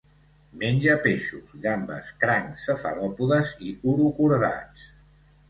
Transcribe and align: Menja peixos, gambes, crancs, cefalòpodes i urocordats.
Menja 0.61 0.95
peixos, 1.03 1.51
gambes, 1.65 2.09
crancs, 2.23 2.65
cefalòpodes 2.71 3.53
i 3.69 3.77
urocordats. 3.93 4.91